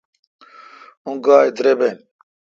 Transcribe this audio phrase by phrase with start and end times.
[1.05, 1.95] اں گاےدربن۔